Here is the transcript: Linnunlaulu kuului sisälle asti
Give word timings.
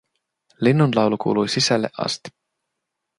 Linnunlaulu 0.61 1.17
kuului 1.17 1.47
sisälle 1.49 1.89
asti 1.97 2.29